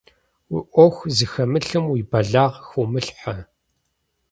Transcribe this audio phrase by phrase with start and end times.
[0.51, 3.35] Уи ӏуэху зыхэмылъым уи бэлагъ хыумылъхьэ.